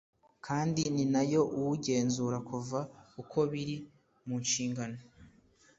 kandi 0.45 0.81
ni 0.95 1.05
na 1.13 1.21
yo 1.31 1.41
iwungenzura 1.55 2.37
kuva 2.49 2.79
ubu 3.21 3.41
biri 3.51 3.77
munshingano 4.27 4.99